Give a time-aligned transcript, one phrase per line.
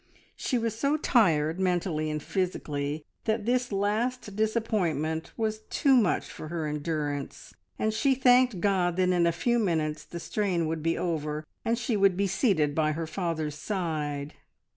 [0.35, 6.47] She was so tired mentally and physically that this last disappointment was too much for
[6.47, 10.97] her endurance, and she thanked God that in a few minutes the strain would be
[10.97, 14.33] over, and she would be seated by her father's side.